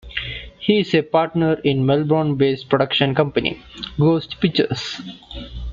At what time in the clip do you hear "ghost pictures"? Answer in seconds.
3.99-4.99